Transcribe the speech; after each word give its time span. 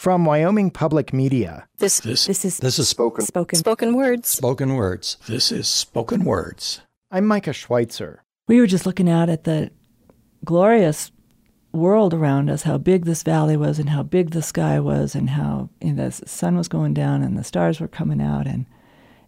From 0.00 0.24
Wyoming 0.24 0.70
Public 0.70 1.12
Media. 1.12 1.68
This 1.76 2.00
This, 2.00 2.24
this 2.24 2.42
is 2.46 2.56
this 2.56 2.78
is 2.78 2.88
spoken 2.88 3.26
spoken 3.26 3.58
spoken 3.58 3.94
words. 3.94 4.30
spoken 4.30 4.74
words. 4.74 5.18
This 5.28 5.52
is 5.52 5.68
spoken 5.68 6.24
words. 6.24 6.80
I'm 7.10 7.26
Micah 7.26 7.52
Schweitzer. 7.52 8.22
We 8.48 8.60
were 8.60 8.66
just 8.66 8.86
looking 8.86 9.10
out 9.10 9.28
at 9.28 9.44
the 9.44 9.70
glorious 10.42 11.10
world 11.72 12.14
around 12.14 12.48
us, 12.48 12.62
how 12.62 12.78
big 12.78 13.04
this 13.04 13.22
valley 13.22 13.58
was, 13.58 13.78
and 13.78 13.90
how 13.90 14.02
big 14.02 14.30
the 14.30 14.40
sky 14.40 14.80
was, 14.80 15.14
and 15.14 15.28
how 15.28 15.68
you 15.82 15.92
know, 15.92 16.08
the 16.08 16.26
sun 16.26 16.56
was 16.56 16.68
going 16.68 16.94
down 16.94 17.22
and 17.22 17.36
the 17.36 17.44
stars 17.44 17.78
were 17.78 17.86
coming 17.86 18.22
out, 18.22 18.46
and 18.46 18.64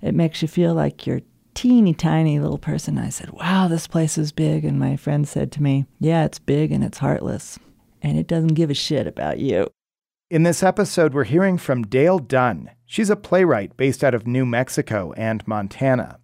it 0.01 0.15
makes 0.15 0.41
you 0.41 0.49
feel 0.49 0.73
like 0.73 1.07
you're 1.07 1.21
teeny 1.53 1.93
tiny 1.93 2.39
little 2.39 2.57
person. 2.57 2.97
I 2.97 3.11
said, 3.11 3.29
"Wow, 3.29 3.69
this 3.69 3.87
place 3.87 4.17
is 4.17 4.33
big," 4.33 4.65
and 4.65 4.79
my 4.79 4.97
friend 4.97 5.29
said 5.29 5.53
to 5.53 5.63
me, 5.63 5.85
"Yeah, 6.01 6.25
it's 6.25 6.39
big 6.39 6.73
and 6.73 6.83
it's 6.83 6.97
heartless, 6.97 7.59
and 8.01 8.19
it 8.19 8.27
doesn't 8.27 8.55
give 8.55 8.71
a 8.71 8.75
shit 8.75 9.07
about 9.07 9.39
you." 9.39 9.69
In 10.33 10.45
this 10.45 10.63
episode, 10.63 11.13
we're 11.13 11.25
hearing 11.25 11.59
from 11.59 11.83
Dale 11.83 12.19
Dunn. 12.19 12.71
She's 12.87 13.11
a 13.11 13.17
playwright 13.17 13.77
based 13.77 14.03
out 14.03 14.15
of 14.15 14.27
New 14.27 14.47
Mexico 14.47 15.13
and 15.15 15.47
Montana. 15.47 16.21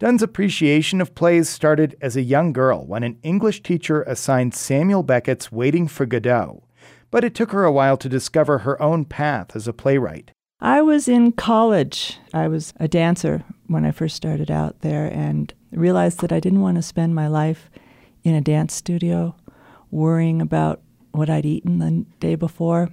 Dunn's 0.00 0.24
appreciation 0.24 1.00
of 1.00 1.14
plays 1.14 1.48
started 1.48 1.96
as 2.00 2.16
a 2.16 2.22
young 2.22 2.52
girl 2.52 2.84
when 2.84 3.04
an 3.04 3.16
English 3.22 3.62
teacher 3.62 4.02
assigned 4.08 4.56
Samuel 4.56 5.04
Beckett's 5.04 5.52
Waiting 5.52 5.86
for 5.86 6.04
Godot, 6.04 6.64
but 7.12 7.22
it 7.22 7.32
took 7.32 7.52
her 7.52 7.62
a 7.62 7.70
while 7.70 7.96
to 7.98 8.08
discover 8.08 8.58
her 8.58 8.82
own 8.82 9.04
path 9.04 9.54
as 9.54 9.68
a 9.68 9.72
playwright. 9.72 10.32
I 10.60 10.82
was 10.82 11.06
in 11.06 11.30
college. 11.30 12.18
I 12.32 12.48
was 12.48 12.74
a 12.80 12.88
dancer 12.88 13.44
when 13.68 13.84
I 13.84 13.92
first 13.92 14.16
started 14.16 14.50
out 14.50 14.80
there 14.80 15.06
and 15.06 15.54
realized 15.70 16.22
that 16.22 16.32
I 16.32 16.40
didn't 16.40 16.62
want 16.62 16.74
to 16.78 16.82
spend 16.82 17.14
my 17.14 17.28
life 17.28 17.70
in 18.24 18.34
a 18.34 18.40
dance 18.40 18.74
studio 18.74 19.36
worrying 19.92 20.42
about 20.42 20.80
what 21.12 21.30
I'd 21.30 21.46
eaten 21.46 21.78
the 21.78 22.04
day 22.18 22.34
before. 22.34 22.90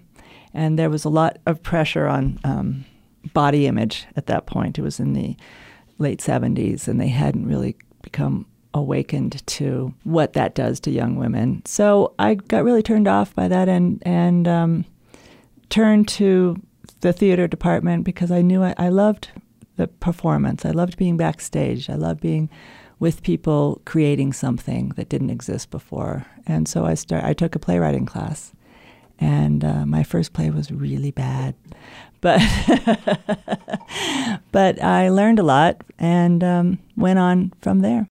And 0.54 0.78
there 0.78 0.90
was 0.90 1.06
a 1.06 1.10
lot 1.10 1.38
of 1.46 1.64
pressure 1.64 2.08
on 2.08 2.40
um, 2.44 2.86
body 3.34 3.68
image 3.68 4.06
at 4.16 4.28
that 4.28 4.46
point. 4.46 4.78
It 4.78 4.82
was 4.82 5.00
in 5.00 5.14
the 5.14 5.36
late 5.98 6.20
70s, 6.20 6.88
and 6.88 7.00
they 7.00 7.08
hadn't 7.08 7.48
really 7.48 7.76
become 8.02 8.46
awakened 8.74 9.46
to 9.46 9.94
what 10.04 10.34
that 10.34 10.56
does 10.56 10.80
to 10.82 10.92
young 10.92 11.16
women. 11.16 11.62
So 11.66 12.14
I 12.18 12.36
got 12.36 12.64
really 12.64 12.84
turned 12.84 13.08
off 13.08 13.36
by 13.36 13.48
that 13.48 13.68
and, 13.68 14.02
and 14.06 14.48
um, 14.48 14.86
turned 15.70 16.08
to 16.10 16.62
the 17.02 17.14
theater 17.14 17.48
department 17.48 18.04
because 18.04 18.32
I 18.32 18.42
knew 18.42 18.64
I, 18.64 18.74
I 18.78 18.90
loved 18.90 19.30
the 19.76 19.88
performance. 19.88 20.66
I 20.66 20.72
loved 20.72 20.98
being 20.98 21.18
backstage. 21.18 21.90
I 21.90 21.96
loved 21.96 22.22
being 22.22 22.50
with 23.00 23.24
people 23.24 23.82
creating 23.86 24.32
something 24.32 24.90
that 24.90 25.10
didn't 25.10 25.32
exist 25.32 25.72
before. 25.72 26.26
And 26.46 26.68
so 26.68 26.86
I 26.86 26.94
start. 26.94 27.24
I 27.24 27.34
took 27.34 27.56
a 27.56 27.60
playwriting 27.60 28.06
class, 28.06 28.54
and 29.22 29.64
uh, 29.64 29.86
my 29.86 30.04
first 30.04 30.34
play 30.34 30.50
was 30.50 30.72
really 30.72 31.12
bad, 31.12 31.56
but 32.20 32.42
but 34.52 34.82
I 34.84 35.10
learned 35.10 35.40
a 35.40 35.44
lot 35.44 35.82
and 35.98 36.44
um, 36.44 36.80
went 36.98 37.20
on 37.20 37.54
from 37.62 37.80
there. 37.80 38.08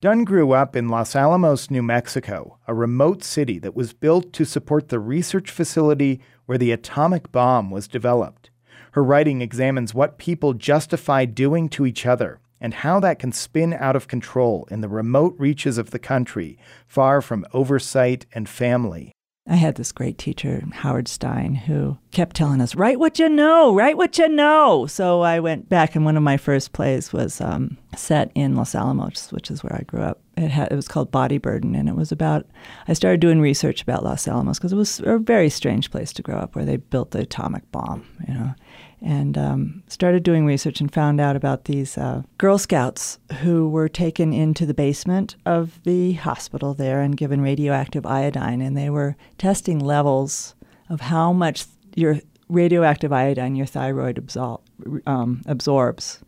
Dunn 0.00 0.24
grew 0.24 0.52
up 0.52 0.74
in 0.74 0.88
Los 0.88 1.14
Alamos, 1.14 1.70
New 1.70 1.82
Mexico, 1.82 2.58
a 2.66 2.74
remote 2.74 3.22
city 3.22 3.58
that 3.58 3.76
was 3.76 3.92
built 3.92 4.32
to 4.34 4.44
support 4.44 4.88
the 4.88 4.98
research 4.98 5.50
facility 5.50 6.20
where 6.46 6.58
the 6.58 6.72
atomic 6.72 7.32
bomb 7.32 7.70
was 7.70 7.88
developed. 7.88 8.50
Her 8.92 9.02
writing 9.04 9.42
examines 9.42 9.94
what 9.94 10.18
people 10.18 10.54
justify 10.54 11.24
doing 11.24 11.68
to 11.70 11.86
each 11.86 12.06
other 12.06 12.40
and 12.60 12.72
how 12.72 13.00
that 13.00 13.18
can 13.18 13.32
spin 13.32 13.74
out 13.74 13.96
of 13.96 14.08
control 14.08 14.66
in 14.70 14.80
the 14.80 14.88
remote 14.88 15.34
reaches 15.38 15.76
of 15.76 15.90
the 15.90 15.98
country, 15.98 16.58
far 16.86 17.20
from 17.20 17.46
oversight 17.52 18.26
and 18.32 18.48
family. 18.48 19.12
I 19.48 19.54
had 19.54 19.76
this 19.76 19.92
great 19.92 20.18
teacher, 20.18 20.64
Howard 20.72 21.06
Stein, 21.06 21.54
who 21.54 21.98
kept 22.10 22.34
telling 22.34 22.60
us, 22.60 22.74
write 22.74 22.98
what 22.98 23.18
you 23.20 23.28
know, 23.28 23.74
write 23.74 23.96
what 23.96 24.18
you 24.18 24.28
know. 24.28 24.86
So 24.86 25.20
I 25.20 25.38
went 25.38 25.68
back, 25.68 25.94
and 25.94 26.04
one 26.04 26.16
of 26.16 26.22
my 26.24 26.36
first 26.36 26.72
plays 26.72 27.12
was 27.12 27.40
um, 27.40 27.76
set 27.96 28.32
in 28.34 28.56
Los 28.56 28.74
Alamos, 28.74 29.30
which 29.30 29.50
is 29.50 29.62
where 29.62 29.76
I 29.76 29.84
grew 29.84 30.02
up. 30.02 30.20
It, 30.36 30.50
it 30.72 30.74
was 30.74 30.88
called 30.88 31.12
Body 31.12 31.38
Burden, 31.38 31.76
and 31.76 31.88
it 31.88 31.94
was 31.94 32.10
about, 32.10 32.46
I 32.88 32.92
started 32.92 33.20
doing 33.20 33.40
research 33.40 33.82
about 33.82 34.02
Los 34.02 34.26
Alamos 34.26 34.58
because 34.58 34.72
it 34.72 34.76
was 34.76 35.00
a 35.04 35.18
very 35.18 35.48
strange 35.48 35.92
place 35.92 36.12
to 36.14 36.22
grow 36.22 36.38
up 36.38 36.56
where 36.56 36.64
they 36.64 36.76
built 36.76 37.12
the 37.12 37.20
atomic 37.20 37.70
bomb, 37.70 38.04
you 38.26 38.34
know. 38.34 38.54
And 39.02 39.36
um, 39.36 39.82
started 39.88 40.22
doing 40.22 40.46
research 40.46 40.80
and 40.80 40.92
found 40.92 41.20
out 41.20 41.36
about 41.36 41.66
these 41.66 41.98
uh, 41.98 42.22
Girl 42.38 42.58
Scouts 42.58 43.18
who 43.40 43.68
were 43.68 43.88
taken 43.88 44.32
into 44.32 44.64
the 44.64 44.74
basement 44.74 45.36
of 45.44 45.82
the 45.84 46.14
hospital 46.14 46.72
there 46.72 47.02
and 47.02 47.16
given 47.16 47.42
radioactive 47.42 48.06
iodine, 48.06 48.62
and 48.62 48.76
they 48.76 48.88
were 48.88 49.16
testing 49.36 49.78
levels 49.78 50.54
of 50.88 51.02
how 51.02 51.32
much 51.32 51.66
your 51.94 52.20
radioactive 52.48 53.12
iodine 53.12 53.54
your 53.54 53.66
thyroid 53.66 54.16
absor- 54.16 54.60
um, 55.06 55.42
absorbs. 55.46 56.20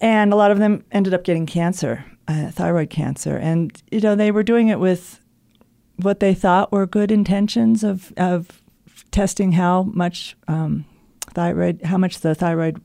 And 0.00 0.32
a 0.32 0.36
lot 0.36 0.50
of 0.50 0.58
them 0.58 0.84
ended 0.92 1.14
up 1.14 1.24
getting 1.24 1.46
cancer, 1.46 2.04
uh, 2.28 2.50
thyroid 2.50 2.90
cancer. 2.90 3.38
And, 3.38 3.82
you 3.90 4.00
know, 4.00 4.14
they 4.14 4.30
were 4.30 4.42
doing 4.42 4.68
it 4.68 4.78
with 4.78 5.20
what 5.96 6.20
they 6.20 6.34
thought 6.34 6.72
were 6.72 6.86
good 6.86 7.10
intentions 7.10 7.82
of, 7.84 8.12
of 8.16 8.60
testing 9.10 9.52
how 9.52 9.84
much 9.84 10.36
um, 10.48 10.84
thyroid, 11.34 11.82
how 11.82 11.98
much 11.98 12.20
the 12.20 12.34
thyroid 12.34 12.80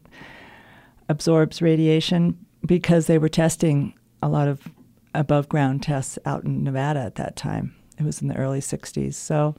absorbs 1.08 1.62
radiation 1.62 2.38
because 2.66 3.08
they 3.08 3.18
were 3.18 3.30
testing 3.30 3.94
a 4.22 4.30
lot 4.30 4.48
of 4.48 4.68
above 5.16 5.50
ground 5.50 5.84
tests 5.84 6.20
out 6.26 6.44
in 6.44 6.64
Nevada 6.64 7.00
at 7.00 7.16
that 7.16 7.36
time. 7.36 7.76
It 7.98 8.04
was 8.04 8.22
in 8.22 8.28
the 8.28 8.38
early 8.38 8.60
60s. 8.60 9.16
So 9.16 9.56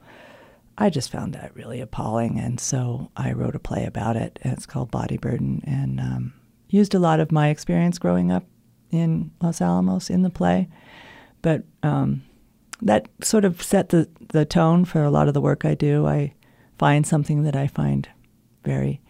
I 0.77 0.89
just 0.89 1.11
found 1.11 1.33
that 1.33 1.55
really 1.55 1.81
appalling. 1.81 2.39
And 2.39 2.59
so 2.59 3.11
I 3.15 3.33
wrote 3.33 3.55
a 3.55 3.59
play 3.59 3.85
about 3.85 4.15
it. 4.15 4.39
It's 4.43 4.65
called 4.65 4.91
Body 4.91 5.17
Burden 5.17 5.61
and 5.65 5.99
um, 5.99 6.33
used 6.69 6.95
a 6.95 6.99
lot 6.99 7.19
of 7.19 7.31
my 7.31 7.49
experience 7.49 7.99
growing 7.99 8.31
up 8.31 8.45
in 8.89 9.31
Los 9.41 9.61
Alamos 9.61 10.09
in 10.09 10.23
the 10.23 10.29
play. 10.29 10.69
But 11.41 11.63
um, 11.83 12.23
that 12.81 13.07
sort 13.21 13.45
of 13.45 13.61
set 13.61 13.89
the, 13.89 14.09
the 14.29 14.45
tone 14.45 14.85
for 14.85 15.03
a 15.03 15.11
lot 15.11 15.27
of 15.27 15.33
the 15.33 15.41
work 15.41 15.65
I 15.65 15.75
do. 15.75 16.07
I 16.07 16.33
find 16.79 17.05
something 17.05 17.43
that 17.43 17.55
I 17.55 17.67
find 17.67 18.07
very 18.63 19.01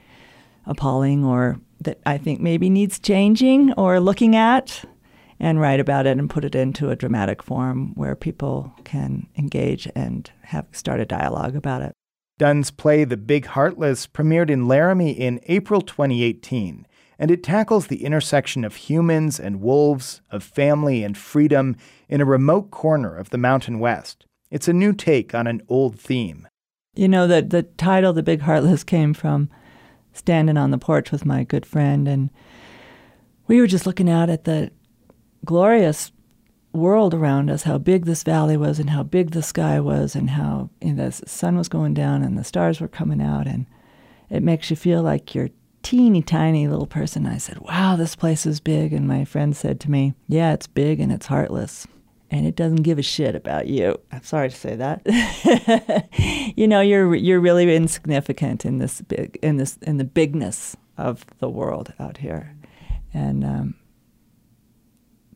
appalling 0.66 1.24
or 1.24 1.60
that 1.80 2.00
I 2.06 2.18
think 2.18 2.40
maybe 2.40 2.70
needs 2.70 3.00
changing 3.00 3.74
or 3.74 4.00
looking 4.00 4.36
at 4.36 4.86
and 5.40 5.60
write 5.60 5.80
about 5.80 6.06
it 6.06 6.18
and 6.18 6.30
put 6.30 6.46
it 6.46 6.54
into 6.54 6.92
a 6.92 6.96
dramatic 6.96 7.42
form 7.42 7.94
where 7.96 8.16
people 8.16 8.74
can 8.84 9.28
engage 9.36 9.88
and 9.96 10.30
have 10.44 10.68
start 10.72 11.00
a 11.00 11.06
dialogue 11.06 11.56
about 11.56 11.82
it. 11.82 11.94
Dunn's 12.38 12.72
play 12.72 13.04
The 13.04 13.18
Big 13.18 13.48
Heartless 13.48 14.08
premiered 14.08 14.50
in 14.50 14.68
Laramie 14.68 15.12
in 15.12 15.40
April 15.48 15.82
2018, 15.82 16.88
and 17.20 17.32
it 17.32 17.44
tackles 17.44 17.88
the 17.88 18.04
intersection 18.04 18.64
of 18.64 18.76
humans 18.76 19.40
and 19.40 19.62
wolves, 19.62 20.22
of 20.32 20.44
family 20.44 21.04
and 21.04 21.18
freedom 21.18 21.76
in 22.08 22.22
a 22.22 22.26
remote 22.26 22.72
corner 22.72 23.16
of 23.16 23.30
the 23.32 23.38
Mountain 23.38 23.80
West. 23.80 24.26
It's 24.50 24.68
a 24.68 24.74
new 24.74 24.94
take 24.94 25.36
on 25.36 25.48
an 25.48 25.62
old 25.68 26.00
theme. 26.00 26.48
You 26.94 27.08
know, 27.08 27.26
that 27.28 27.52
the 27.52 27.64
title, 27.64 28.12
The 28.12 28.22
Big 28.22 28.42
Heartless, 28.42 28.84
came 28.84 29.14
from 29.14 29.50
standing 30.12 30.58
on 30.58 30.72
the 30.72 30.78
porch 30.78 31.12
with 31.12 31.26
my 31.26 31.44
good 31.46 31.66
friend, 31.66 32.06
and 32.06 32.30
we 33.48 33.62
were 33.62 33.68
just 33.68 33.86
looking 33.86 34.10
out 34.10 34.30
at 34.30 34.44
the 34.44 34.72
glorious 35.46 36.12
world 36.74 37.14
around 37.14 37.50
us, 37.50 37.64
how 37.64 37.78
big 37.78 38.06
this 38.06 38.24
valley 38.24 38.58
was, 38.58 38.78
and 38.78 38.90
how 38.90 39.04
big 39.04 39.32
the 39.32 39.42
sky 39.42 39.80
was, 39.80 40.16
and 40.16 40.32
how 40.32 40.70
you 40.82 40.94
know, 40.94 41.10
the 41.10 41.12
sun 41.28 41.58
was 41.58 41.70
going 41.70 41.94
down 41.94 42.24
and 42.24 42.38
the 42.38 42.44
stars 42.44 42.82
were 42.82 42.90
coming 42.90 43.22
out, 43.22 43.48
and 43.48 43.66
it 44.30 44.44
makes 44.44 44.70
you 44.70 44.76
feel 44.76 45.02
like 45.02 45.34
you're 45.34 45.50
teeny 45.84 46.22
tiny 46.22 46.68
little 46.68 46.88
person. 46.88 47.26
I 47.26 47.38
said, 47.38 47.60
"Wow, 47.60 47.96
this 47.96 48.16
place 48.18 48.46
is 48.46 48.60
big," 48.60 48.92
and 48.92 49.08
my 49.08 49.24
friend 49.24 49.56
said 49.56 49.80
to 49.82 49.92
me, 49.92 50.14
"Yeah, 50.28 50.52
it's 50.52 50.68
big 50.68 51.00
and 51.00 51.12
it's 51.12 51.28
heartless." 51.28 51.88
And 52.34 52.48
it 52.48 52.56
doesn't 52.56 52.84
give 52.84 52.98
a 52.98 53.04
shit 53.04 53.36
about 53.36 53.68
you. 53.68 54.00
I'm 54.10 54.24
sorry 54.24 54.50
to 54.50 54.56
say 54.56 54.76
that. 54.78 55.02
you 56.56 56.66
know, 56.66 56.80
you're 56.80 57.14
you're 57.14 57.42
really 57.42 57.76
insignificant 57.76 58.66
in 58.66 58.78
this 58.78 59.02
big 59.02 59.38
in 59.44 59.58
this 59.58 59.78
in 59.82 59.98
the 59.98 60.06
bigness 60.06 60.78
of 60.98 61.26
the 61.40 61.50
world 61.50 61.94
out 62.00 62.18
here, 62.18 62.56
and 63.14 63.44
um, 63.44 63.76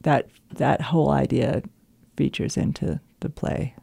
that 0.01 0.30
that 0.53 0.81
whole 0.81 1.12
idea 1.12 1.63
features 2.15 2.56
into 2.56 3.01
the 3.19 3.30
play. 3.30 3.75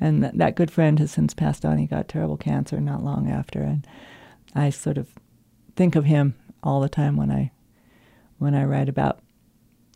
And 0.00 0.22
that, 0.22 0.38
that 0.38 0.54
good 0.54 0.70
friend 0.70 0.98
has 1.00 1.10
since 1.10 1.34
passed 1.34 1.64
on. 1.64 1.78
He 1.78 1.86
got 1.86 2.08
terrible 2.08 2.36
cancer 2.36 2.80
not 2.80 3.04
long 3.04 3.30
after, 3.30 3.60
and 3.62 3.86
I 4.54 4.70
sort 4.70 4.98
of 4.98 5.08
think 5.76 5.94
of 5.94 6.04
him 6.06 6.34
all 6.62 6.80
the 6.80 6.88
time 6.88 7.16
when 7.16 7.30
I 7.30 7.52
when 8.38 8.54
I 8.54 8.64
write 8.64 8.88
about 8.88 9.20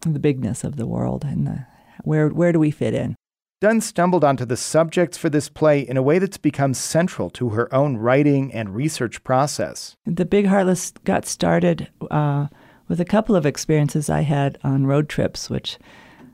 the 0.02 0.18
bigness 0.18 0.64
of 0.64 0.76
the 0.76 0.86
world 0.86 1.24
and 1.24 1.46
the, 1.46 1.66
where 2.02 2.28
where 2.28 2.52
do 2.52 2.58
we 2.58 2.70
fit 2.70 2.94
in. 2.94 3.16
Dunn 3.60 3.80
stumbled 3.80 4.24
onto 4.24 4.44
the 4.44 4.56
subjects 4.56 5.16
for 5.16 5.30
this 5.30 5.48
play 5.48 5.80
in 5.80 5.96
a 5.96 6.02
way 6.02 6.18
that's 6.18 6.36
become 6.36 6.74
central 6.74 7.30
to 7.30 7.50
her 7.50 7.72
own 7.72 7.96
writing 7.96 8.52
and 8.52 8.74
research 8.74 9.22
process. 9.22 9.94
The 10.04 10.24
Big 10.24 10.46
Heartless 10.46 10.90
got 11.04 11.26
started 11.26 11.88
uh, 12.10 12.48
with 12.88 13.00
a 13.00 13.04
couple 13.04 13.36
of 13.36 13.46
experiences 13.46 14.10
I 14.10 14.22
had 14.22 14.58
on 14.64 14.86
road 14.86 15.08
trips, 15.08 15.48
which 15.48 15.78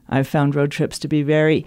I've 0.08 0.26
found 0.26 0.54
road 0.54 0.70
trips 0.70 0.98
to 1.00 1.08
be 1.08 1.22
very, 1.22 1.66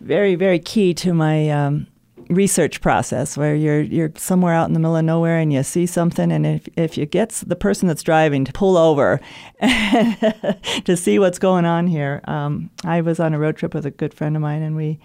very, 0.00 0.36
very 0.36 0.58
key 0.58 0.94
to 0.94 1.12
my 1.12 1.50
um, 1.50 1.86
research 2.28 2.80
process 2.80 3.36
where 3.36 3.54
you're 3.54 3.80
you're 3.80 4.12
somewhere 4.16 4.54
out 4.54 4.68
in 4.68 4.74
the 4.74 4.80
middle 4.80 4.96
of 4.96 5.04
nowhere 5.04 5.38
and 5.38 5.52
you 5.52 5.62
see 5.62 5.86
something 5.86 6.32
and 6.32 6.46
if 6.46 6.68
if 6.76 6.96
you 6.96 7.06
get 7.06 7.30
the 7.46 7.56
person 7.56 7.88
that's 7.88 8.02
driving 8.02 8.44
to 8.44 8.52
pull 8.52 8.76
over 8.76 9.20
to 9.60 10.96
see 10.96 11.18
what's 11.18 11.38
going 11.38 11.64
on 11.64 11.86
here. 11.86 12.20
Um, 12.24 12.70
I 12.84 13.00
was 13.00 13.20
on 13.20 13.34
a 13.34 13.38
road 13.38 13.56
trip 13.56 13.74
with 13.74 13.86
a 13.86 13.90
good 13.90 14.14
friend 14.14 14.36
of 14.36 14.42
mine 14.42 14.62
and 14.62 14.76
we 14.76 14.98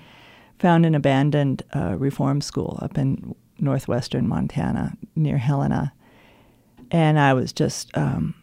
found 0.60 0.86
an 0.86 0.96
abandoned 0.96 1.64
uh, 1.76 1.96
reform 1.98 2.42
school 2.42 2.80
up 2.82 2.98
in 2.98 3.36
northwestern 3.60 4.28
Montana 4.28 4.98
near 5.16 5.38
Helena, 5.38 5.94
and 6.92 7.20
I 7.20 7.34
was 7.34 7.54
just 7.54 7.96
um, 7.98 8.36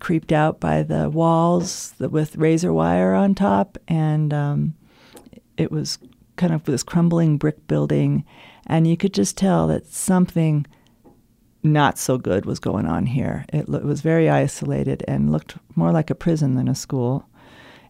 creeped 0.00 0.32
out 0.32 0.60
by 0.60 0.82
the 0.82 1.10
walls 1.10 1.94
with 1.98 2.36
razor 2.36 2.72
wire 2.72 3.14
on 3.14 3.34
top 3.34 3.78
and. 3.88 4.32
Um, 4.32 4.74
it 5.58 5.72
was 5.72 5.98
kind 6.38 6.54
of 6.54 6.64
this 6.64 6.82
crumbling 6.82 7.36
brick 7.36 7.66
building, 7.66 8.24
and 8.66 8.86
you 8.86 8.96
could 8.96 9.12
just 9.12 9.36
tell 9.36 9.66
that 9.66 9.86
something 9.86 10.66
not 11.62 11.98
so 11.98 12.16
good 12.16 12.46
was 12.46 12.58
going 12.58 12.86
on 12.86 13.06
here. 13.06 13.44
It, 13.52 13.68
lo- 13.68 13.80
it 13.80 13.84
was 13.84 14.00
very 14.00 14.30
isolated 14.30 15.04
and 15.06 15.30
looked 15.30 15.56
more 15.74 15.92
like 15.92 16.08
a 16.08 16.14
prison 16.14 16.54
than 16.54 16.68
a 16.68 16.74
school. 16.74 17.28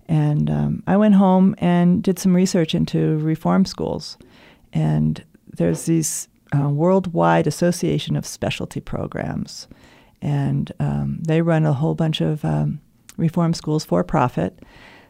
And 0.09 0.51
um, 0.51 0.83
I 0.87 0.97
went 0.97 1.15
home 1.15 1.55
and 1.59 2.03
did 2.03 2.19
some 2.19 2.35
research 2.35 2.75
into 2.75 3.19
reform 3.19 3.67
schools. 3.67 4.17
And 4.73 5.23
there's 5.47 5.85
these 5.85 6.29
uh, 6.57 6.71
worldwide 6.71 7.47
association 7.47 8.17
of 8.17 8.27
specialty 8.27 8.81
programs, 8.81 9.69
and 10.23 10.73
um, 10.81 11.19
they 11.23 11.43
run 11.43 11.67
a 11.67 11.75
whole 11.75 11.95
bunch 11.95 12.21
of 12.21 12.45
um, 12.45 12.81
reform 13.17 13.53
schools 13.53 13.85
for 13.85 14.03
profit. 14.03 14.63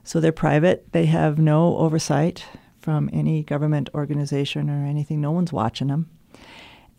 So 0.05 0.21
they're 0.21 0.33
private. 0.33 0.93
They 0.93 1.07
have 1.07 1.39
no 1.39 1.77
oversight 1.77 2.45
from 2.89 3.11
any 3.13 3.43
government 3.43 3.91
organization 3.93 4.71
or 4.71 4.87
anything. 4.87 5.21
No 5.21 5.31
one's 5.31 5.53
watching 5.53 5.89
them. 5.89 6.09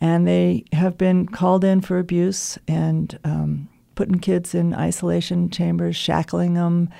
And 0.00 0.24
they 0.24 0.62
have 0.72 0.96
been 0.96 1.26
called 1.26 1.64
in 1.64 1.80
for 1.80 1.98
abuse 1.98 2.56
and 2.68 3.18
um, 3.24 3.68
putting 3.96 4.20
kids 4.20 4.54
in 4.54 4.72
isolation 4.72 5.50
chambers, 5.50 5.96
shackling 5.96 6.54
them, 6.54 6.90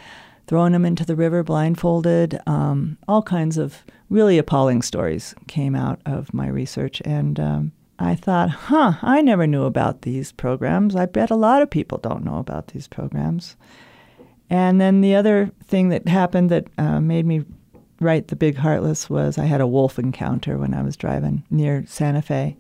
throwing 0.49 0.73
them 0.73 0.85
into 0.85 1.05
the 1.05 1.15
river 1.15 1.45
blindfolded. 1.45 2.41
Um, 2.49 2.99
all 3.07 3.23
kinds 3.23 3.59
of 3.59 3.85
really 4.09 4.39
appalling 4.39 4.83
stories 4.83 5.37
came 5.47 5.77
out 5.77 6.01
of 6.05 6.35
my 6.35 6.49
research. 6.49 7.01
And 7.05 7.39
um, 7.39 7.73
I 8.01 8.17
thought, 8.17 8.51
huh, 8.51 8.95
I 9.03 9.23
never 9.23 9.47
knew 9.47 9.67
about 9.67 10.03
these 10.03 10.33
programs. 10.33 10.97
I 10.97 11.07
bet 11.07 11.31
a 11.31 11.37
lot 11.37 11.63
of 11.63 11.71
people 11.71 11.99
don't 11.99 12.25
know 12.25 12.39
about 12.39 12.67
these 12.67 12.89
programs. 12.89 13.55
And 14.51 14.81
then 14.81 15.01
the 15.01 15.15
other 15.15 15.53
thing 15.63 15.91
that 15.91 16.09
happened 16.09 16.51
that 16.51 16.67
uh, 16.77 16.99
made 16.99 17.25
me 17.25 17.45
write 18.01 18.29
The 18.29 18.37
Big 18.37 18.57
Heartless 18.57 19.09
was 19.09 19.39
I 19.39 19.45
had 19.45 19.61
a 19.61 19.67
wolf 19.67 19.99
encounter 19.99 20.59
when 20.59 20.75
I 20.75 20.83
was 20.83 20.97
driving 20.97 21.45
near 21.51 21.85
Santa 21.87 22.23
Fe. 22.23 22.57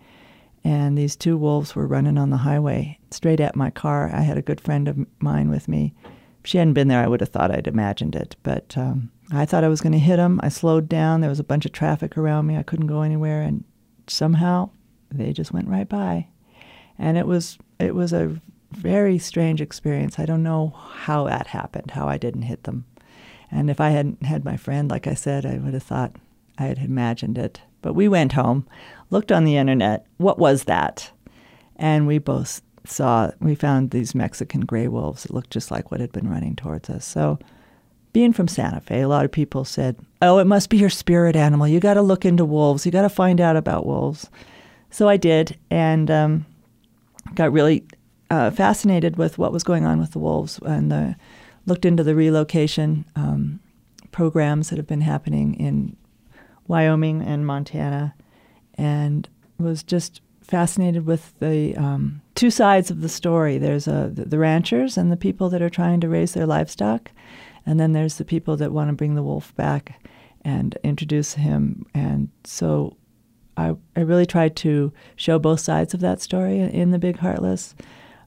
And 0.63 0.97
these 0.97 1.17
two 1.17 1.39
wolves 1.39 1.75
were 1.75 1.87
running 1.87 2.19
on 2.19 2.29
the 2.29 2.37
highway 2.37 2.99
straight 3.11 3.41
at 3.41 3.57
my 3.57 3.71
car. 3.71 4.11
I 4.13 4.21
had 4.21 4.37
a 4.37 4.43
good 4.43 4.61
friend 4.61 4.89
of 4.89 4.99
mine 5.19 5.49
with 5.49 5.69
me. 5.69 5.95
If 6.05 6.51
she 6.51 6.59
hadn't 6.59 6.75
been 6.75 6.89
there, 6.89 7.03
I 7.03 7.09
would 7.09 7.21
have 7.21 7.31
thought 7.31 7.51
I'd 7.51 7.67
imagined 7.67 8.15
it. 8.15 8.37
But 8.43 8.77
um, 8.77 9.11
I 9.33 9.47
thought 9.47 9.65
I 9.65 9.69
was 9.69 9.81
going 9.81 9.93
to 9.93 9.99
hit 9.99 10.17
them. 10.17 10.39
I 10.43 10.51
slowed 10.51 10.89
down. 10.89 11.21
There 11.21 11.31
was 11.31 11.41
a 11.41 11.45
bunch 11.45 11.65
of 11.65 11.73
traffic 11.73 12.19
around 12.19 12.47
me. 12.47 12.57
I 12.59 12.63
couldn't 12.63 12.87
go 12.87 13.01
anywhere. 13.01 13.41
And 13.41 13.65
somehow 14.07 14.71
they 15.11 15.33
just 15.33 15.53
went 15.53 15.69
right 15.69 15.89
by. 15.89 16.29
And 16.99 17.17
it 17.17 17.27
was 17.27 17.57
it 17.79 17.95
was 17.95 18.13
a 18.13 18.39
very 18.73 19.19
strange 19.19 19.61
experience. 19.63 20.19
I 20.19 20.27
don't 20.27 20.43
know 20.43 20.75
how 20.77 21.25
that 21.25 21.49
happened, 21.49 21.93
how 21.93 22.09
I 22.09 22.19
didn't 22.19 22.43
hit 22.43 22.65
them. 22.65 22.85
And 23.51 23.71
if 23.71 23.81
I 23.81 23.91
hadn't 23.91 24.23
had 24.23 24.45
my 24.45 24.57
friend, 24.57 24.91
like 24.91 25.07
I 25.07 25.15
said, 25.15 25.45
I 25.45 25.59
would 25.59 25.75
have 25.75 25.83
thought 25.83 26.17
I 26.59 26.65
had 26.65 26.79
imagined 26.79 27.39
it. 27.39 27.61
But 27.83 27.95
we 27.95 28.09
went 28.09 28.33
home, 28.33 28.67
looked 29.11 29.33
on 29.33 29.45
the 29.45 29.57
internet, 29.57 30.07
what 30.19 30.39
was 30.39 30.65
that? 30.65 31.11
And 31.77 32.07
we 32.07 32.19
both 32.19 32.63
saw, 32.85 33.31
we 33.41 33.55
found 33.55 33.91
these 33.91 34.15
Mexican 34.15 34.63
gray 34.63 34.87
wolves 34.87 35.23
that 35.23 35.35
looked 35.35 35.51
just 35.51 35.71
like 35.71 35.91
what 35.91 36.01
had 36.01 36.13
been 36.13 36.29
running 36.29 36.57
towards 36.57 36.91
us. 36.91 37.05
So, 37.05 37.39
being 38.13 38.33
from 38.33 38.49
Santa 38.49 38.81
Fe, 38.81 39.03
a 39.03 39.09
lot 39.09 39.25
of 39.25 39.31
people 39.31 39.65
said, 39.65 39.97
Oh, 40.21 40.39
it 40.39 40.47
must 40.47 40.69
be 40.69 40.77
your 40.77 40.91
spirit 40.91 41.37
animal. 41.37 41.69
You 41.69 41.79
got 41.79 41.95
to 41.95 42.03
look 42.03 42.25
into 42.25 42.45
wolves. 42.45 42.85
You 42.85 42.91
got 42.91 43.03
to 43.03 43.09
find 43.09 43.41
out 43.41 43.57
about 43.57 43.87
wolves. 43.87 44.29
So 44.91 45.09
I 45.09 45.17
did, 45.17 45.57
and 45.71 46.11
um, 46.11 46.47
got 47.35 47.53
really 47.53 47.85
uh, 48.31 48.51
fascinated 48.51 49.17
with 49.17 49.39
what 49.39 49.53
was 49.53 49.63
going 49.63 49.85
on 49.85 50.01
with 50.01 50.11
the 50.11 50.19
wolves 50.19 50.59
and 50.67 50.91
the, 50.91 51.17
looked 51.67 51.85
into 51.85 52.03
the 52.03 52.15
relocation 52.15 53.05
um, 53.17 53.61
programs 54.13 54.71
that 54.71 54.77
have 54.77 54.87
been 54.87 55.01
happening 55.03 55.55
in 55.55 55.97
Wyoming 56.67 57.23
and 57.23 57.47
Montana 57.47 58.15
and 58.75 59.29
was 59.59 59.83
just 59.83 60.21
fascinated 60.43 61.07
with 61.07 61.39
the 61.39 61.77
um, 61.77 62.21
two 62.35 62.51
sides 62.51 62.91
of 62.91 63.01
the 63.01 63.09
story. 63.09 63.59
There's 63.59 63.87
a, 63.87 64.11
the, 64.13 64.25
the 64.25 64.39
ranchers 64.39 64.97
and 64.97 65.13
the 65.13 65.17
people 65.17 65.49
that 65.51 65.63
are 65.63 65.71
trying 65.71 66.01
to 66.01 66.09
raise 66.09 66.35
their 66.35 66.47
livestock, 66.47 67.13
and 67.67 67.79
then 67.79 67.93
there's 67.93 68.19
the 68.19 68.25
people 68.25 68.57
that 68.57 68.73
want 68.73 68.89
to 68.91 68.97
bring 68.97 69.15
the 69.15 69.23
wolf 69.23 69.55
back 69.55 70.01
and 70.43 70.77
introduce 70.83 71.35
him. 71.35 71.87
And 71.95 72.31
so 72.45 72.97
I, 73.57 73.77
I 73.95 74.01
really 74.01 74.27
tried 74.27 74.57
to 74.57 74.93
show 75.17 75.39
both 75.39 75.61
sides 75.61 75.95
of 75.95 76.01
that 76.01 76.21
story 76.21 76.61
in 76.61 76.91
The 76.91 76.99
Big 76.99 77.19
Heartless. 77.19 77.75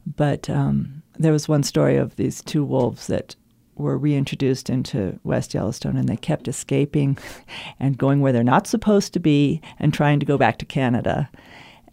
But 0.06 0.50
um, 0.50 1.03
there 1.18 1.32
was 1.32 1.48
one 1.48 1.64
story 1.64 1.98
of 1.98 2.16
these 2.16 2.42
two 2.42 2.64
wolves 2.64 3.08
that 3.08 3.36
were 3.76 3.98
reintroduced 3.98 4.70
into 4.70 5.20
West 5.24 5.54
Yellowstone 5.54 5.98
and 5.98 6.08
they 6.08 6.18
kept 6.18 6.48
escaping 6.48 7.18
and 7.80 7.98
going 7.98 8.22
where 8.22 8.32
they're 8.32 8.44
not 8.44 8.68
supposed 8.68 9.14
to 9.14 9.20
be 9.20 9.62
and 9.80 9.94
trying 9.94 10.20
to 10.20 10.26
go 10.26 10.38
back 10.38 10.58
to 10.60 10.66
Canada. 10.66 11.30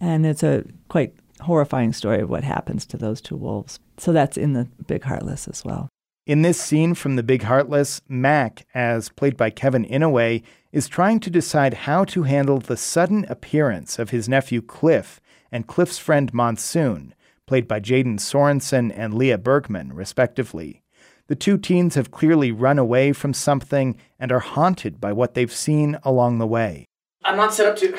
And 0.00 0.26
it's 0.26 0.42
a 0.42 0.64
quite 0.88 1.14
horrifying 1.40 1.92
story 1.92 2.20
of 2.20 2.30
what 2.30 2.44
happens 2.44 2.84
to 2.86 2.96
those 2.96 3.20
two 3.20 3.36
wolves. 3.36 3.78
So 3.98 4.12
that's 4.12 4.36
in 4.36 4.52
the 4.52 4.68
Big 4.86 5.04
Heartless 5.04 5.48
as 5.48 5.64
well. 5.64 5.88
In 6.26 6.42
this 6.42 6.60
scene 6.60 6.94
from 6.94 7.16
The 7.16 7.22
Big 7.22 7.42
Heartless, 7.42 8.02
Mac, 8.06 8.66
as 8.74 9.08
played 9.08 9.36
by 9.36 9.50
Kevin 9.50 9.84
Inouye, 9.86 10.42
is 10.70 10.86
trying 10.86 11.18
to 11.20 11.30
decide 11.30 11.74
how 11.74 12.04
to 12.04 12.22
handle 12.22 12.60
the 12.60 12.76
sudden 12.76 13.24
appearance 13.28 13.98
of 13.98 14.10
his 14.10 14.28
nephew 14.28 14.62
Cliff 14.62 15.20
and 15.50 15.66
Cliff's 15.66 15.98
friend 15.98 16.32
Monsoon, 16.32 17.14
played 17.50 17.66
by 17.66 17.80
Jaden 17.80 18.20
Sorensen 18.20 18.92
and 18.94 19.12
Leah 19.12 19.36
Bergman, 19.36 19.92
respectively. 19.92 20.82
The 21.26 21.34
two 21.34 21.58
teens 21.58 21.96
have 21.96 22.12
clearly 22.12 22.52
run 22.52 22.78
away 22.78 23.12
from 23.12 23.34
something 23.34 23.96
and 24.20 24.30
are 24.30 24.38
haunted 24.38 25.00
by 25.00 25.12
what 25.12 25.34
they've 25.34 25.52
seen 25.52 25.98
along 26.04 26.38
the 26.38 26.46
way. 26.46 26.84
I'm 27.24 27.36
not 27.36 27.52
set 27.52 27.66
up 27.66 27.76
to. 27.78 27.98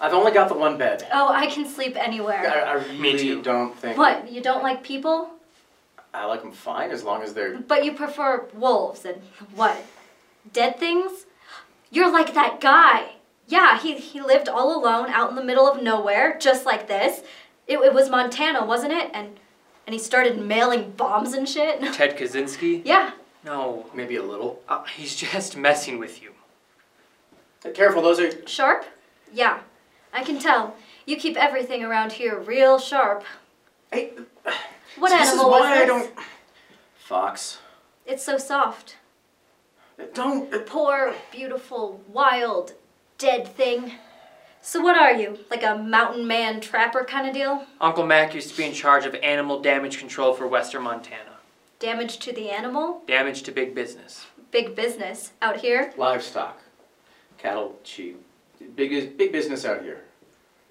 I've 0.00 0.14
only 0.14 0.32
got 0.32 0.48
the 0.48 0.54
one 0.54 0.78
bed. 0.78 1.06
Oh, 1.12 1.28
I 1.30 1.48
can 1.48 1.68
sleep 1.68 1.98
anywhere. 1.98 2.48
I, 2.48 2.78
I 2.78 2.96
really 2.96 3.42
don't 3.42 3.78
think. 3.78 3.98
What? 3.98 4.32
You 4.32 4.40
don't 4.40 4.62
like 4.62 4.82
people? 4.82 5.28
I 6.14 6.24
like 6.24 6.40
them 6.40 6.52
fine 6.52 6.92
as 6.92 7.04
long 7.04 7.22
as 7.22 7.34
they're. 7.34 7.58
But 7.58 7.84
you 7.84 7.92
prefer 7.92 8.46
wolves 8.54 9.04
and 9.04 9.20
what? 9.54 9.84
Dead 10.50 10.78
things? 10.78 11.26
You're 11.90 12.10
like 12.10 12.32
that 12.32 12.62
guy. 12.62 13.16
Yeah, 13.46 13.78
he, 13.78 13.98
he 13.98 14.22
lived 14.22 14.48
all 14.48 14.74
alone 14.74 15.10
out 15.10 15.28
in 15.28 15.36
the 15.36 15.44
middle 15.44 15.70
of 15.70 15.82
nowhere, 15.82 16.38
just 16.38 16.64
like 16.64 16.88
this. 16.88 17.20
It, 17.66 17.78
it 17.78 17.94
was 17.94 18.10
Montana, 18.10 18.64
wasn't 18.64 18.92
it? 18.92 19.10
And 19.14 19.38
and 19.86 19.94
he 19.94 19.98
started 19.98 20.38
mailing 20.40 20.92
bombs 20.92 21.32
and 21.32 21.48
shit. 21.48 21.80
Ted 21.94 22.16
Kaczynski? 22.16 22.82
yeah. 22.84 23.12
No, 23.44 23.86
Maybe 23.92 24.14
a 24.16 24.22
little. 24.22 24.62
uh, 24.68 24.84
he's 24.84 25.16
just 25.16 25.56
messing 25.56 25.98
with 25.98 26.22
you. 26.22 26.30
Hey, 27.64 27.72
careful, 27.72 28.00
those 28.00 28.20
are. 28.20 28.46
Sharp? 28.46 28.84
Yeah. 29.32 29.58
I 30.12 30.22
can 30.22 30.38
tell. 30.38 30.76
You 31.06 31.16
keep 31.16 31.36
everything 31.36 31.82
around 31.82 32.12
here 32.12 32.38
real 32.38 32.78
sharp. 32.78 33.24
Hey, 33.92 34.12
What 34.96 35.10
so 35.10 35.18
this 35.18 35.28
animal 35.32 35.46
is 35.46 35.50
was 35.50 35.60
why 35.60 35.74
this? 35.74 35.82
I 35.82 35.86
don't. 35.86 36.10
Fox. 36.96 37.58
It's 38.06 38.22
so 38.22 38.38
soft. 38.38 38.96
Don't. 40.14 40.64
Poor, 40.66 41.14
beautiful, 41.32 42.00
wild, 42.08 42.74
dead 43.18 43.48
thing. 43.48 43.92
So 44.64 44.80
what 44.80 44.96
are 44.96 45.12
you? 45.12 45.40
Like 45.50 45.64
a 45.64 45.76
mountain 45.76 46.24
man 46.26 46.60
trapper 46.60 47.04
kind 47.04 47.26
of 47.26 47.34
deal? 47.34 47.66
Uncle 47.80 48.06
Mac 48.06 48.32
used 48.32 48.48
to 48.50 48.56
be 48.56 48.64
in 48.64 48.72
charge 48.72 49.04
of 49.04 49.14
animal 49.16 49.60
damage 49.60 49.98
control 49.98 50.32
for 50.34 50.46
Western 50.46 50.82
Montana. 50.82 51.38
Damage 51.80 52.18
to 52.20 52.32
the 52.32 52.48
animal? 52.48 53.02
Damage 53.08 53.42
to 53.42 53.52
big 53.52 53.74
business. 53.74 54.26
Big 54.52 54.76
business. 54.76 55.32
Out 55.42 55.56
here? 55.56 55.92
Livestock. 55.96 56.60
Cattle, 57.38 57.76
sheep. 57.82 58.24
Big, 58.76 59.18
big 59.18 59.32
business 59.32 59.64
out 59.64 59.82
here. 59.82 60.04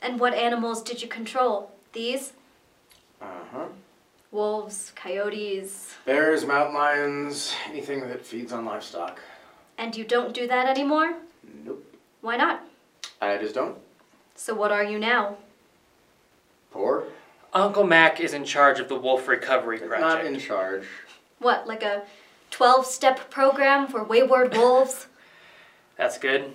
And 0.02 0.22
what 0.22 0.34
animals 0.34 0.82
did 0.82 1.02
you 1.02 1.10
control? 1.10 1.72
These? 1.92 2.32
Uh 3.22 3.26
huh. 3.52 3.66
Wolves, 4.32 4.94
coyotes. 4.96 5.96
Bears, 6.06 6.46
mountain 6.46 6.76
lions, 6.76 7.54
anything 7.68 8.00
that 8.08 8.26
feeds 8.26 8.54
on 8.54 8.64
livestock. 8.64 9.20
And 9.78 9.94
you 9.98 10.06
don't 10.06 10.34
do 10.34 10.48
that 10.48 10.68
anymore? 10.68 11.16
Nope. 11.66 11.86
Why 12.22 12.38
not? 12.38 12.64
I 13.22 13.38
just 13.38 13.54
don't. 13.56 13.78
So 14.36 14.54
what 14.56 14.72
are 14.72 14.84
you 14.84 14.98
now? 14.98 15.38
Poor. 16.72 17.04
Uncle 17.54 17.84
Mac 17.86 18.20
is 18.20 18.34
in 18.34 18.44
charge 18.46 18.80
of 18.80 18.90
the 18.90 18.96
Wolf 18.96 19.28
Recovery 19.28 19.78
project. 19.78 20.02
Not 20.02 20.26
in 20.26 20.40
charge. 20.40 20.86
What, 21.40 21.68
like 21.68 21.84
a 21.84 22.04
12 22.50 22.86
step 22.86 23.30
program 23.30 23.88
for 23.88 24.04
wayward 24.04 24.56
wolves? 24.56 25.08
That's 25.98 26.18
good. 26.18 26.54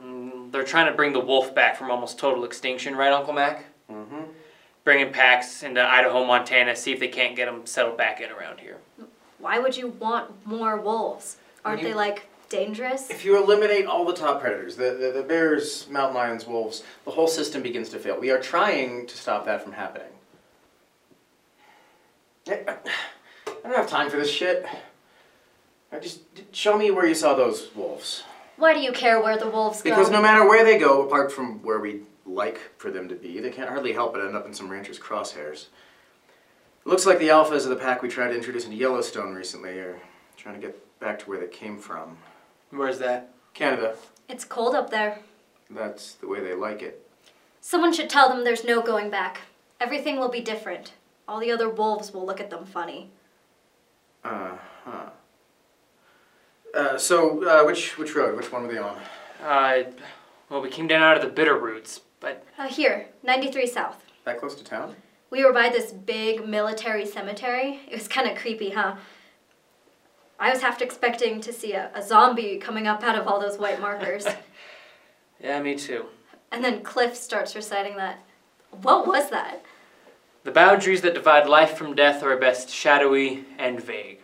Mm, 0.00 0.50
they're 0.52 0.64
trying 0.64 0.86
to 0.86 0.92
bring 0.96 1.12
the 1.12 1.20
wolf 1.20 1.54
back 1.54 1.76
from 1.76 1.90
almost 1.90 2.18
total 2.18 2.44
extinction, 2.44 2.94
right, 2.96 3.12
Uncle 3.12 3.34
Mac? 3.34 3.64
Mm-hmm. 3.90 4.22
Bringing 4.84 5.12
packs 5.12 5.62
into 5.62 5.82
Idaho, 5.82 6.24
Montana, 6.24 6.74
see 6.76 6.92
if 6.92 7.00
they 7.00 7.08
can't 7.08 7.36
get 7.36 7.46
them 7.46 7.66
settled 7.66 7.98
back 7.98 8.20
in 8.20 8.30
around 8.30 8.60
here. 8.60 8.78
Why 9.38 9.58
would 9.58 9.76
you 9.76 9.88
want 9.88 10.46
more 10.46 10.80
wolves? 10.80 11.36
Aren't 11.64 11.82
you- 11.82 11.88
they 11.88 11.94
like 11.94 12.28
dangerous? 12.48 13.10
If 13.10 13.24
you 13.24 13.42
eliminate 13.42 13.86
all 13.86 14.04
the 14.04 14.14
top 14.14 14.40
predators, 14.40 14.76
the, 14.76 14.90
the, 14.92 15.12
the 15.12 15.22
bears, 15.22 15.88
mountain 15.88 16.16
lions, 16.16 16.46
wolves, 16.46 16.82
the 17.04 17.10
whole 17.10 17.28
system 17.28 17.62
begins 17.62 17.88
to 17.90 17.98
fail. 17.98 18.18
We 18.18 18.30
are 18.30 18.40
trying 18.40 19.06
to 19.06 19.16
stop 19.16 19.44
that 19.46 19.62
from 19.62 19.72
happening. 19.72 20.08
I, 22.48 22.76
don't 23.62 23.76
have 23.76 23.88
time 23.88 24.10
for 24.10 24.16
this 24.16 24.30
shit. 24.30 24.66
I 25.92 25.98
just 25.98 26.20
show 26.52 26.78
me 26.78 26.90
where 26.90 27.06
you 27.06 27.14
saw 27.14 27.34
those 27.34 27.74
wolves. 27.74 28.22
Why 28.56 28.74
do 28.74 28.80
you 28.80 28.92
care 28.92 29.22
where 29.22 29.38
the 29.38 29.48
wolves 29.48 29.82
go? 29.82 29.90
Because 29.90 30.10
no 30.10 30.20
matter 30.20 30.46
where 30.48 30.64
they 30.64 30.78
go, 30.78 31.06
apart 31.06 31.30
from 31.30 31.62
where 31.62 31.78
we'd 31.78 32.04
like 32.26 32.58
for 32.76 32.90
them 32.90 33.08
to 33.08 33.14
be, 33.14 33.38
they 33.40 33.50
can't 33.50 33.68
hardly 33.68 33.92
help 33.92 34.14
but 34.14 34.24
end 34.24 34.34
up 34.34 34.46
in 34.46 34.54
some 34.54 34.68
rancher's 34.68 34.98
crosshairs. 34.98 35.66
It 36.84 36.88
looks 36.88 37.06
like 37.06 37.18
the 37.18 37.28
alphas 37.28 37.64
of 37.64 37.70
the 37.70 37.76
pack 37.76 38.02
we 38.02 38.08
tried 38.08 38.28
to 38.28 38.34
introduce 38.34 38.64
into 38.64 38.76
Yellowstone 38.76 39.34
recently 39.34 39.78
are 39.78 40.00
trying 40.36 40.54
to 40.54 40.66
get 40.66 41.00
back 41.00 41.18
to 41.20 41.26
where 41.26 41.38
they 41.38 41.46
came 41.46 41.78
from. 41.78 42.16
Where's 42.70 42.98
that? 42.98 43.30
Canada. 43.54 43.96
It's 44.28 44.44
cold 44.44 44.74
up 44.74 44.90
there. 44.90 45.20
That's 45.70 46.12
the 46.14 46.28
way 46.28 46.40
they 46.40 46.54
like 46.54 46.82
it. 46.82 47.06
Someone 47.60 47.92
should 47.92 48.08
tell 48.10 48.28
them 48.28 48.44
there's 48.44 48.64
no 48.64 48.82
going 48.82 49.10
back. 49.10 49.40
Everything 49.80 50.18
will 50.18 50.28
be 50.30 50.40
different. 50.40 50.92
All 51.26 51.40
the 51.40 51.50
other 51.52 51.68
wolves 51.68 52.12
will 52.12 52.24
look 52.24 52.40
at 52.40 52.50
them 52.50 52.64
funny. 52.64 53.10
Uh 54.24 54.56
huh. 54.84 55.10
Uh, 56.74 56.98
so, 56.98 57.44
uh, 57.48 57.64
which 57.64 57.96
which 57.98 58.14
road? 58.14 58.36
Which 58.36 58.52
one 58.52 58.62
were 58.66 58.72
they 58.72 58.78
on? 58.78 58.98
Uh, 59.42 59.84
well, 60.48 60.60
we 60.60 60.68
came 60.70 60.86
down 60.86 61.02
out 61.02 61.16
of 61.16 61.22
the 61.22 61.42
Bitterroots, 61.42 62.00
but 62.20 62.44
Uh, 62.58 62.68
here, 62.68 63.06
93 63.22 63.66
South. 63.66 64.02
That 64.24 64.38
close 64.38 64.54
to 64.56 64.64
town? 64.64 64.96
We 65.30 65.44
were 65.44 65.52
by 65.52 65.68
this 65.68 65.92
big 65.92 66.46
military 66.46 67.06
cemetery. 67.06 67.80
It 67.88 67.94
was 67.94 68.08
kind 68.08 68.28
of 68.28 68.36
creepy, 68.36 68.70
huh? 68.70 68.96
I 70.38 70.50
was 70.52 70.60
half 70.62 70.80
expecting 70.80 71.40
to 71.40 71.52
see 71.52 71.72
a, 71.72 71.90
a 71.94 72.02
zombie 72.02 72.58
coming 72.58 72.86
up 72.86 73.02
out 73.02 73.18
of 73.18 73.26
all 73.26 73.40
those 73.40 73.58
white 73.58 73.80
markers. 73.80 74.26
yeah, 75.42 75.60
me 75.60 75.74
too. 75.74 76.06
and 76.52 76.62
then 76.64 76.82
Cliff 76.82 77.16
starts 77.16 77.54
reciting 77.56 77.96
that. 77.96 78.20
What 78.82 79.06
was 79.06 79.30
that? 79.30 79.62
The 80.44 80.50
boundaries 80.52 81.02
that 81.02 81.14
divide 81.14 81.48
life 81.48 81.76
from 81.76 81.94
death 81.94 82.22
are 82.22 82.36
best 82.36 82.70
shadowy 82.70 83.44
and 83.58 83.82
vague. 83.82 84.20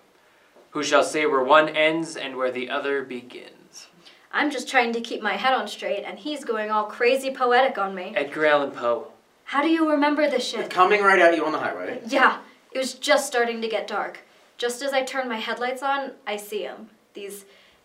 Who 0.70 0.82
shall 0.82 1.02
say 1.04 1.26
where 1.26 1.42
one 1.42 1.68
ends 1.68 2.16
and 2.16 2.36
where 2.36 2.50
the 2.50 2.70
other 2.70 3.02
begins? 3.02 3.88
I'm 4.32 4.50
just 4.50 4.68
trying 4.68 4.92
to 4.94 5.00
keep 5.00 5.22
my 5.22 5.34
head 5.34 5.54
on 5.54 5.68
straight, 5.68 6.02
and 6.04 6.18
he's 6.18 6.44
going 6.44 6.70
all 6.70 6.84
crazy 6.84 7.30
poetic 7.30 7.78
on 7.78 7.94
me. 7.94 8.12
Edgar 8.16 8.46
Allan 8.46 8.72
Poe. 8.72 9.08
How 9.44 9.62
do 9.62 9.68
you 9.68 9.90
remember 9.90 10.28
this 10.28 10.46
shit? 10.48 10.70
Coming 10.70 11.02
right 11.02 11.20
at 11.20 11.36
you 11.36 11.44
on 11.44 11.52
the 11.52 11.58
highway. 11.58 12.00
Yeah, 12.06 12.38
it 12.72 12.78
was 12.78 12.94
just 12.94 13.26
starting 13.26 13.60
to 13.60 13.68
get 13.68 13.86
dark. 13.86 14.20
Just 14.56 14.82
as 14.82 14.92
I 14.92 15.02
turn 15.02 15.28
my 15.28 15.38
headlights 15.38 15.82
on, 15.82 16.12
I 16.26 16.36
see 16.36 16.62
them. 16.62 16.90
These 17.14 17.44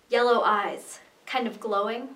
yellow 0.10 0.42
eyes, 0.42 1.00
kind 1.26 1.48
of 1.48 1.60
glowing. 1.60 2.10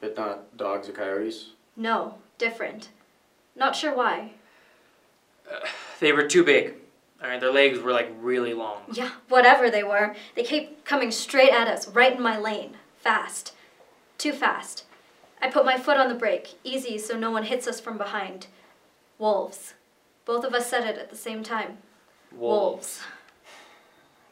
But 0.00 0.16
not 0.16 0.56
dogs 0.56 0.88
or 0.88 0.92
coyotes. 0.92 1.50
No, 1.76 2.14
different. 2.38 2.88
Not 3.56 3.76
sure 3.76 3.94
why. 3.94 4.32
They 6.00 6.12
were 6.12 6.28
too 6.28 6.44
big. 6.44 6.74
All 7.20 7.28
right, 7.28 7.40
their 7.40 7.52
legs 7.52 7.80
were 7.80 7.90
like 7.90 8.08
really 8.20 8.54
long. 8.54 8.82
Yeah, 8.92 9.10
whatever 9.28 9.68
they 9.68 9.82
were, 9.82 10.14
they 10.36 10.44
kept 10.44 10.84
coming 10.84 11.10
straight 11.10 11.50
at 11.50 11.66
us, 11.66 11.88
right 11.88 12.14
in 12.14 12.22
my 12.22 12.38
lane. 12.38 12.76
Fast. 12.98 13.52
Too 14.16 14.32
fast. 14.32 14.84
I 15.42 15.48
put 15.48 15.64
my 15.64 15.76
foot 15.76 15.96
on 15.96 16.08
the 16.08 16.14
brake, 16.14 16.54
easy 16.62 16.98
so 16.98 17.18
no 17.18 17.32
one 17.32 17.44
hits 17.44 17.66
us 17.66 17.80
from 17.80 17.98
behind. 17.98 18.46
Wolves. 19.18 19.74
Both 20.24 20.44
of 20.44 20.54
us 20.54 20.70
said 20.70 20.84
it 20.84 20.98
at 20.98 21.10
the 21.10 21.16
same 21.16 21.42
time. 21.42 21.78
Wolves. 22.30 23.00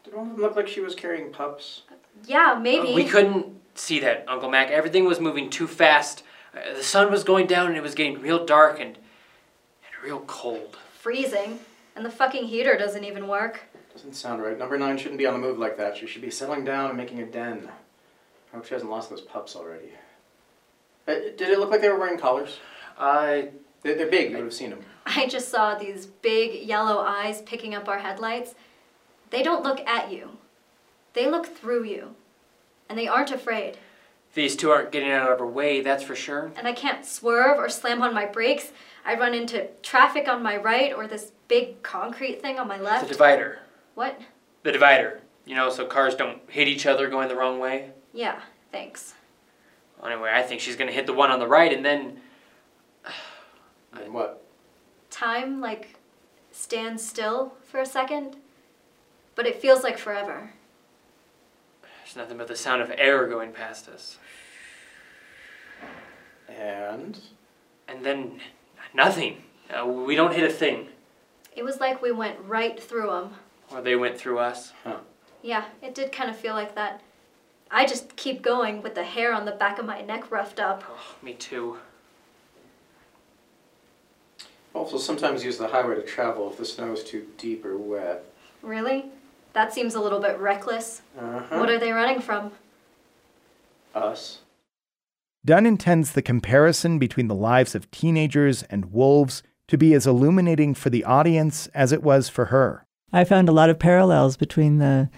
Did 0.06 0.14
one 0.14 0.28
of 0.28 0.32
them 0.34 0.40
look 0.40 0.54
like 0.54 0.68
she 0.68 0.80
was 0.80 0.94
carrying 0.94 1.32
pups? 1.32 1.82
Yeah, 2.26 2.56
maybe. 2.62 2.94
We 2.94 3.04
couldn't 3.08 3.46
see 3.74 3.98
that, 4.00 4.24
Uncle 4.28 4.48
Mac. 4.48 4.70
Everything 4.70 5.04
was 5.04 5.18
moving 5.18 5.50
too 5.50 5.66
fast. 5.66 6.22
Uh, 6.54 6.74
the 6.74 6.84
sun 6.84 7.10
was 7.10 7.24
going 7.24 7.48
down 7.48 7.66
and 7.66 7.76
it 7.76 7.82
was 7.82 7.96
getting 7.96 8.20
real 8.20 8.46
dark 8.46 8.78
and, 8.78 8.90
and 8.96 10.04
real 10.04 10.20
cold. 10.20 10.78
Freezing. 11.00 11.58
And 11.96 12.04
the 12.04 12.10
fucking 12.10 12.44
heater 12.44 12.76
doesn't 12.78 13.02
even 13.02 13.26
work. 13.26 13.62
Doesn't 13.92 14.14
sound 14.14 14.40
right. 14.42 14.56
Number 14.56 14.78
nine 14.78 14.96
shouldn't 14.96 15.18
be 15.18 15.26
on 15.26 15.34
the 15.34 15.40
move 15.40 15.58
like 15.58 15.76
that. 15.78 15.96
She 15.96 16.06
should 16.06 16.22
be 16.22 16.30
settling 16.30 16.64
down 16.64 16.90
and 16.90 16.96
making 16.96 17.20
a 17.20 17.26
den. 17.26 17.68
I 18.52 18.56
hope 18.56 18.66
she 18.66 18.74
hasn't 18.74 18.90
lost 18.92 19.10
those 19.10 19.22
pups 19.22 19.56
already. 19.56 19.90
Uh, 21.08 21.14
did 21.36 21.40
it 21.48 21.58
look 21.58 21.70
like 21.70 21.80
they 21.80 21.88
were 21.88 21.98
wearing 21.98 22.18
collars? 22.18 22.58
I 22.96 23.48
They're, 23.82 23.96
they're 23.96 24.06
big. 24.06 24.30
You 24.30 24.36
would 24.36 24.44
have 24.44 24.54
seen 24.54 24.70
them. 24.70 24.84
I 25.04 25.26
just 25.26 25.48
saw 25.48 25.74
these 25.76 26.06
big 26.06 26.62
yellow 26.64 26.98
eyes 26.98 27.42
picking 27.42 27.74
up 27.74 27.88
our 27.88 27.98
headlights. 27.98 28.54
They 29.30 29.42
don't 29.42 29.64
look 29.64 29.80
at 29.86 30.12
you, 30.12 30.38
they 31.14 31.28
look 31.28 31.46
through 31.46 31.84
you. 31.84 32.14
And 32.88 32.96
they 32.96 33.08
aren't 33.08 33.32
afraid. 33.32 33.78
these 34.34 34.54
two 34.54 34.70
aren't 34.70 34.92
getting 34.92 35.10
out 35.10 35.32
of 35.32 35.40
our 35.40 35.46
way, 35.46 35.80
that's 35.80 36.04
for 36.04 36.14
sure. 36.14 36.52
And 36.56 36.68
I 36.68 36.72
can't 36.72 37.04
swerve 37.04 37.58
or 37.58 37.68
slam 37.68 38.00
on 38.00 38.14
my 38.14 38.26
brakes. 38.26 38.70
I 39.04 39.14
run 39.14 39.34
into 39.34 39.66
traffic 39.82 40.28
on 40.28 40.42
my 40.42 40.56
right 40.56 40.92
or 40.92 41.08
this 41.08 41.32
big 41.48 41.82
concrete 41.82 42.40
thing 42.40 42.58
on 42.58 42.68
my 42.68 42.78
left. 42.78 43.00
The 43.00 43.06
left. 43.06 43.12
divider. 43.12 43.58
what? 43.94 44.20
The 44.62 44.70
divider. 44.72 45.20
You 45.46 45.56
know, 45.56 45.70
so 45.70 45.84
cars 45.86 46.14
don't 46.14 46.40
hit 46.48 46.68
each 46.68 46.86
other 46.86 47.08
going 47.08 47.28
the 47.28 47.34
wrong 47.36 47.58
way. 47.58 47.90
Yeah, 48.12 48.40
thanks. 48.70 49.14
Anyway, 50.04 50.30
I 50.32 50.42
think 50.42 50.60
she's 50.60 50.76
gonna 50.76 50.92
hit 50.92 51.06
the 51.06 51.12
one 51.12 51.30
on 51.32 51.40
the 51.40 51.48
right 51.48 51.72
and 51.72 51.84
then 51.84 52.20
And 53.92 54.12
what? 54.12 54.42
Time, 55.10 55.60
like, 55.60 55.96
stands 56.52 57.04
still 57.04 57.54
for 57.64 57.80
a 57.80 57.86
second, 57.86 58.36
but 59.36 59.46
it 59.46 59.60
feels 59.62 59.84
like 59.84 59.98
forever. 59.98 60.50
there's 62.02 62.16
nothing 62.16 62.38
but 62.38 62.48
the 62.48 62.56
sound 62.56 62.82
of 62.82 62.90
air 62.96 63.28
going 63.28 63.52
past 63.52 63.88
us. 63.88 64.18
And 66.48 67.20
And 67.86 68.04
then 68.04 68.40
nothing. 68.94 69.42
Uh, 69.70 69.86
we 69.86 70.16
don't 70.16 70.34
hit 70.34 70.48
a 70.48 70.52
thing. 70.52 70.88
It 71.54 71.62
was 71.64 71.78
like 71.80 72.02
we 72.02 72.10
went 72.12 72.38
right 72.40 72.80
through 72.82 73.10
them. 73.10 73.30
Or 73.70 73.80
they 73.80 73.96
went 73.96 74.18
through 74.18 74.38
us. 74.38 74.72
Huh. 74.84 74.98
Yeah, 75.42 75.64
it 75.82 75.94
did 75.94 76.12
kind 76.12 76.28
of 76.30 76.36
feel 76.36 76.54
like 76.54 76.74
that. 76.74 77.00
I 77.70 77.86
just 77.86 78.16
keep 78.16 78.42
going 78.42 78.82
with 78.82 78.94
the 78.94 79.04
hair 79.04 79.32
on 79.32 79.44
the 79.44 79.52
back 79.52 79.78
of 79.78 79.86
my 79.86 80.00
neck 80.02 80.30
roughed 80.30 80.60
up. 80.60 80.84
Oh, 80.88 81.14
me 81.22 81.34
too. 81.34 81.78
also 84.72 84.98
sometimes 84.98 85.42
use 85.42 85.56
the 85.56 85.68
highway 85.68 85.94
to 85.94 86.02
travel 86.02 86.50
if 86.50 86.58
the 86.58 86.64
snow 86.64 86.92
is 86.92 87.02
too 87.02 87.26
deep 87.38 87.64
or 87.64 87.76
wet. 87.78 88.24
Really? 88.62 89.06
That 89.56 89.72
seems 89.72 89.94
a 89.94 90.00
little 90.00 90.20
bit 90.20 90.38
reckless. 90.38 91.00
Uh-huh. 91.18 91.58
What 91.58 91.70
are 91.70 91.78
they 91.78 91.90
running 91.90 92.20
from? 92.20 92.52
Us. 93.94 94.40
Dunn 95.46 95.64
intends 95.64 96.12
the 96.12 96.20
comparison 96.20 96.98
between 96.98 97.28
the 97.28 97.34
lives 97.34 97.74
of 97.74 97.90
teenagers 97.90 98.64
and 98.64 98.92
wolves 98.92 99.42
to 99.68 99.78
be 99.78 99.94
as 99.94 100.06
illuminating 100.06 100.74
for 100.74 100.90
the 100.90 101.04
audience 101.04 101.68
as 101.68 101.90
it 101.90 102.02
was 102.02 102.28
for 102.28 102.46
her. 102.46 102.84
I 103.14 103.24
found 103.24 103.48
a 103.48 103.52
lot 103.52 103.70
of 103.70 103.78
parallels 103.78 104.36
between 104.36 104.76
the 104.76 105.08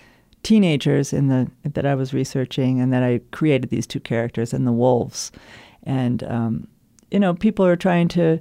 teenagers 0.44 1.12
in 1.12 1.26
the 1.26 1.50
that 1.64 1.84
I 1.84 1.96
was 1.96 2.14
researching 2.14 2.80
and 2.80 2.92
that 2.92 3.02
I 3.02 3.22
created 3.32 3.70
these 3.70 3.88
two 3.88 3.98
characters 3.98 4.52
and 4.52 4.64
the 4.64 4.72
wolves. 4.72 5.32
And 5.82 6.22
um, 6.22 6.68
you 7.10 7.18
know, 7.18 7.34
people 7.34 7.66
are 7.66 7.74
trying 7.74 8.06
to 8.10 8.38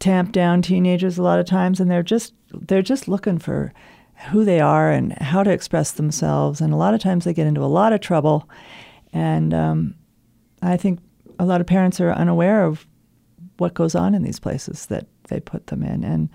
tamp 0.00 0.32
down 0.32 0.60
teenagers 0.60 1.16
a 1.16 1.22
lot 1.22 1.40
of 1.40 1.46
times, 1.46 1.80
and 1.80 1.90
they're 1.90 2.02
just 2.02 2.34
they're 2.52 2.82
just 2.82 3.08
looking 3.08 3.38
for 3.38 3.72
who 4.30 4.44
they 4.44 4.60
are 4.60 4.90
and 4.90 5.12
how 5.18 5.42
to 5.42 5.50
express 5.50 5.92
themselves. 5.92 6.60
And 6.60 6.72
a 6.72 6.76
lot 6.76 6.94
of 6.94 7.00
times 7.00 7.24
they 7.24 7.34
get 7.34 7.46
into 7.46 7.62
a 7.62 7.66
lot 7.66 7.92
of 7.92 8.00
trouble. 8.00 8.48
And 9.12 9.52
um, 9.52 9.94
I 10.62 10.76
think 10.76 11.00
a 11.38 11.44
lot 11.44 11.60
of 11.60 11.66
parents 11.66 12.00
are 12.00 12.12
unaware 12.12 12.64
of 12.64 12.86
what 13.58 13.74
goes 13.74 13.94
on 13.94 14.14
in 14.14 14.22
these 14.22 14.40
places 14.40 14.86
that 14.86 15.06
they 15.28 15.40
put 15.40 15.68
them 15.68 15.82
in. 15.82 16.04
And 16.04 16.28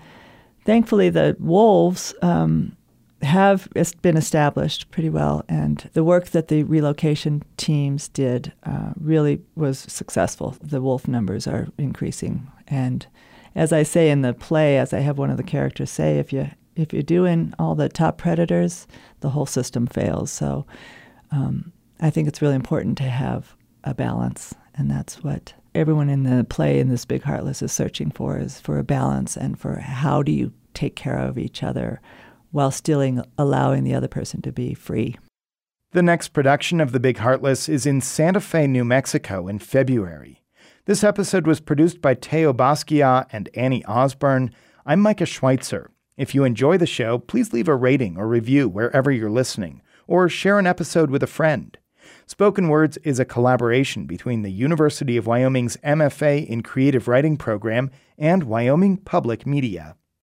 thankfully, 0.64 1.10
the 1.10 1.36
wolves 1.38 2.14
um, 2.22 2.76
have 3.22 3.68
been 4.00 4.16
established 4.16 4.90
pretty 4.90 5.10
well, 5.10 5.44
and 5.48 5.90
the 5.92 6.04
work 6.04 6.28
that 6.28 6.48
the 6.48 6.62
relocation 6.62 7.42
teams 7.56 8.08
did 8.08 8.52
uh, 8.64 8.92
really 8.98 9.42
was 9.56 9.78
successful. 9.78 10.56
The 10.62 10.80
wolf 10.80 11.06
numbers 11.06 11.46
are 11.46 11.68
increasing, 11.76 12.50
and 12.66 13.06
as 13.54 13.72
I 13.72 13.82
say 13.82 14.10
in 14.10 14.22
the 14.22 14.32
play, 14.32 14.78
as 14.78 14.92
I 14.92 15.00
have 15.00 15.18
one 15.18 15.30
of 15.30 15.36
the 15.36 15.42
characters 15.42 15.90
say, 15.90 16.18
if 16.18 16.32
you 16.32 16.50
if 16.80 16.92
you're 16.92 17.02
doing 17.02 17.54
all 17.58 17.74
the 17.74 17.88
top 17.88 18.18
predators, 18.18 18.86
the 19.20 19.30
whole 19.30 19.46
system 19.46 19.86
fails. 19.86 20.30
So 20.30 20.66
um, 21.30 21.72
I 22.00 22.10
think 22.10 22.28
it's 22.28 22.42
really 22.42 22.54
important 22.54 22.98
to 22.98 23.04
have 23.04 23.54
a 23.84 23.94
balance, 23.94 24.54
and 24.74 24.90
that's 24.90 25.22
what 25.22 25.54
everyone 25.74 26.08
in 26.08 26.24
the 26.24 26.44
play 26.44 26.80
in 26.80 26.88
this 26.88 27.04
big 27.04 27.22
heartless 27.22 27.62
is 27.62 27.72
searching 27.72 28.10
for 28.10 28.38
is 28.38 28.60
for 28.60 28.78
a 28.78 28.84
balance 28.84 29.36
and 29.36 29.58
for 29.58 29.76
how 29.76 30.22
do 30.22 30.32
you 30.32 30.52
take 30.74 30.96
care 30.96 31.18
of 31.18 31.38
each 31.38 31.62
other 31.62 32.00
while 32.50 32.70
still 32.70 33.22
allowing 33.38 33.84
the 33.84 33.94
other 33.94 34.08
person 34.08 34.42
to 34.42 34.52
be 34.52 34.74
free. 34.74 35.16
The 35.92 36.02
next 36.02 36.28
production 36.28 36.80
of 36.80 36.92
The 36.92 37.00
Big 37.00 37.18
Heartless 37.18 37.68
is 37.68 37.86
in 37.86 38.00
Santa 38.00 38.40
Fe, 38.40 38.66
New 38.66 38.84
Mexico 38.84 39.48
in 39.48 39.58
February. 39.58 40.42
This 40.84 41.04
episode 41.04 41.46
was 41.46 41.60
produced 41.60 42.00
by 42.00 42.14
Teo 42.14 42.52
Basquiat 42.52 43.26
and 43.32 43.48
Annie 43.54 43.84
Osborne. 43.84 44.52
I'm 44.86 45.00
Micah 45.00 45.26
Schweitzer. 45.26 45.90
If 46.20 46.34
you 46.34 46.44
enjoy 46.44 46.76
the 46.76 46.84
show, 46.84 47.16
please 47.16 47.54
leave 47.54 47.66
a 47.66 47.74
rating 47.74 48.18
or 48.18 48.28
review 48.28 48.68
wherever 48.68 49.10
you're 49.10 49.30
listening, 49.30 49.80
or 50.06 50.28
share 50.28 50.58
an 50.58 50.66
episode 50.66 51.08
with 51.08 51.22
a 51.22 51.26
friend. 51.26 51.78
Spoken 52.26 52.68
Words 52.68 52.98
is 52.98 53.18
a 53.18 53.24
collaboration 53.24 54.04
between 54.04 54.42
the 54.42 54.52
University 54.52 55.16
of 55.16 55.26
Wyoming's 55.26 55.78
MFA 55.78 56.46
in 56.46 56.62
Creative 56.62 57.08
Writing 57.08 57.38
program 57.38 57.90
and 58.18 58.42
Wyoming 58.42 58.98
Public 58.98 59.46
Media. 59.46 59.96